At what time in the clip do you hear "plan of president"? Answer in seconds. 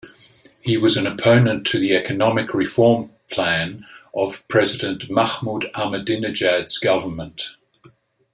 3.29-5.11